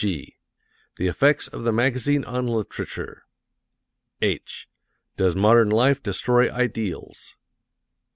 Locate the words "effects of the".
1.07-1.71